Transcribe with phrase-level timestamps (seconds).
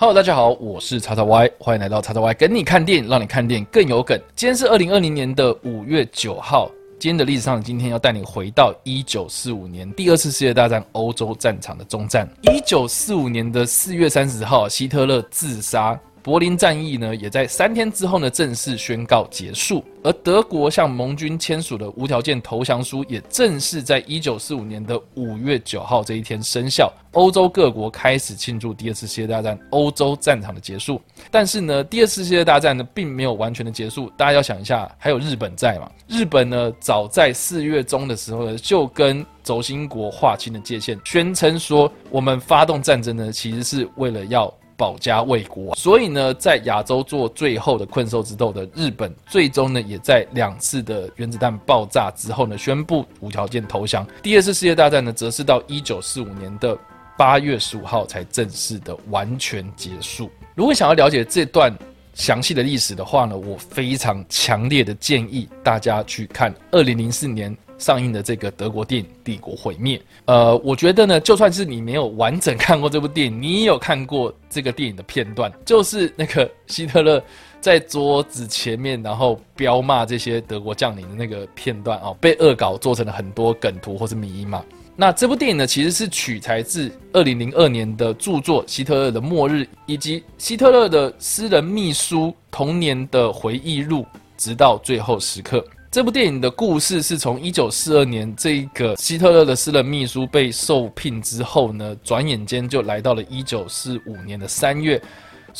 [0.00, 4.16] Hello，大家好，我是叉叉 Y，欢迎来到叉叉 Y 跟你看电影，让你看电影更有梗。
[4.36, 6.70] 今天是二零二零年的五月九号，
[7.00, 12.28] 今天的历史上，今天要带你回到一九四五年第二次世界大战欧洲战场的中战。
[12.42, 15.98] 一九四五年的四月三十号，希特勒自杀。
[16.28, 26.92] 柏林战役呢，也在三天之后呢正式宣告结束，而德国向盟军签署的无条件投降书也正式在一九四五年的五月九号这一天生效。
[27.12, 31.00] 欧洲各国开始庆祝第二次世界大战欧洲战场的结束，
[31.30, 34.12] 但是呢，第二次世界大战呢并没有完全的结束。
[34.14, 35.90] 大家要想一下，还有日本在嘛？
[36.08, 44.52] 日本呢，早在四月中的时候呢，就跟轴心国划清了界限，宣称说我们发动战争呢，其实是为了要。
[44.78, 54.06] 保家卫国，所以呢，在亚洲做最后的困兽之斗的日本，最终呢，也在两次的原子弹爆炸之后呢，宣布无条件投降。
[54.22, 56.78] 第二次世界大战呢，则是到一九四五年的
[57.18, 60.30] 八月十五号才正式的完全结束。
[60.54, 61.76] 如果想要了解这段
[62.14, 67.56] 详细的历史的话呢，我非常强烈的建议大家去看二零零四年。
[67.78, 77.22] 上映的这个德国电影《帝国毁灭》，呃，我觉得呢，就算是你没有完整看过这部电影，你也有看过这个电影的片段，就是那个希特勒
[77.60, 84.62] 在桌子前面，然后彪骂这些德国将领的那个片段哦，被恶搞做成了很多梗图或是迷嘛。
[85.00, 94.04] 那这部电影呢，其实是取材自二零零二年的著作《希特勒的末日》，以及希特勒的私人秘书童年的回忆录，
[94.36, 95.64] 直到最后时刻。
[95.90, 105.00] 这部电影的故事是从一九四二年这个希特勒的私人秘书被受聘之后呢，转眼间就来到了一九四五年的三月。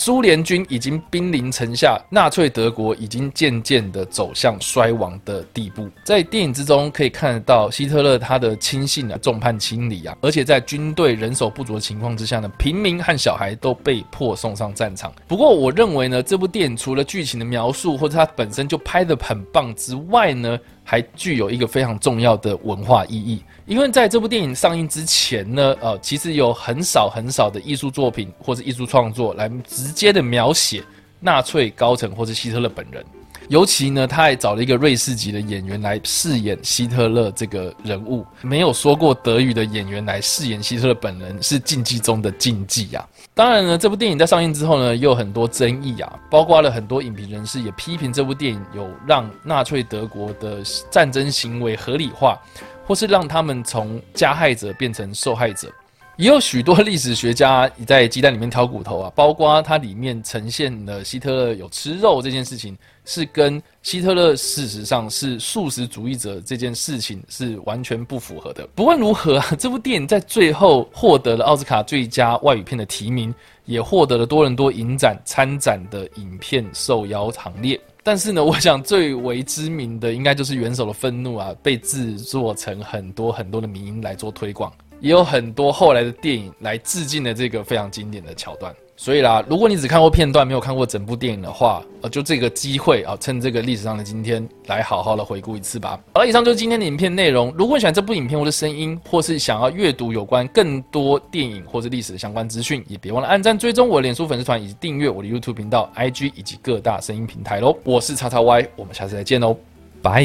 [0.01, 5.89] 苏联军已经兵临城下，纳粹德国已经渐渐的走向衰亡的地步。
[6.05, 15.13] 在电影之中可以看得到，希特勒他的亲信啊众叛亲离啊，而且在军队人手不足的情况之下呢，平民和小孩都被迫送上战场。
[15.27, 20.57] 不过，我认为呢，这部电影除了剧情的描述或者它本身就拍得很棒之外呢，
[20.91, 23.45] 还具有一个非常重要的文化意义。
[23.67, 30.83] 因为在这部电影上映之前呢，呃，其实有很少很少的艺术作品或者艺术创作来直接的描写
[31.21, 33.05] 纳粹高层或者希特勒本人。
[33.49, 38.25] 尤其呢，他还找了一个瑞士籍的演员来饰演希特勒这个人物。
[38.43, 43.09] 没有说过德语的演员来饰演希特勒本人是禁忌中的禁忌啊。
[43.35, 52.39] 当然呢，这部电影在上映之后呢，也有很多争议啊，包括了很多影评人士也批评这部电影有让纳粹德国的战争行为合理化。
[52.87, 55.71] 或是让他们从加害者变成受害者，
[56.19, 68.67] 也有许多历史学家在鸡蛋里面挑骨头啊，包括它里面呈现了希特勒有吃肉这件事情，是跟希特勒事实上是素食主义者这件事情是完全不符合的。
[68.75, 73.33] 不论如何啊，这部电影在最后获得了奥斯卡最佳外语片的提名，
[73.65, 77.81] 也获得了多伦多影展参展的影片受邀行列。
[78.03, 88.75] 但是呢，我想最为知名的应该就是《元首的愤怒》啊，被制作成很多很多的名音来做推广，也有很多后来的电影来致敬的这个非常经典的桥段。
[89.01, 96.01] 所以啦，如果你只看过片段，没有看过整部电影的话，呃，就这个机会啊，趁这个历史上的今天，来好好的回顾一次吧。
[96.15, 97.55] 好了，以上就是今天的影片内容。
[97.57, 107.79] 如果你喜欢这部影片或者声音，或是想要阅读有关更多电影或者历史的相关资讯，也别忘了按赞、追踪我的脸书粉丝团，以及订阅我的 YouTube 频道、IG 以及各大声音平台喽。
[107.85, 109.57] 我是叉叉 Y，我们下次再见喽，
[110.03, 110.25] 拜。